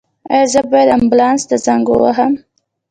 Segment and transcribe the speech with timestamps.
[0.33, 2.33] ایا زه باید امبولانس ته زنګ ووهم؟